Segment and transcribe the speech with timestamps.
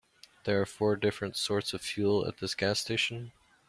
[0.45, 3.33] There are four different sorts of fuel at this gas station.